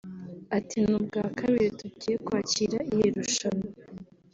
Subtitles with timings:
[0.57, 3.69] Ati "Ni ubwa kabiri tugiye kwakira iri rushanwa